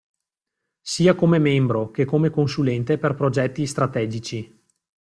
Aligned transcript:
Sia 0.81 1.13
come 1.13 1.37
membro 1.37 1.91
che 1.91 2.05
come 2.05 2.31
consulente 2.31 2.97
per 2.97 3.13
progetti 3.13 3.67
strategici. 3.67 4.65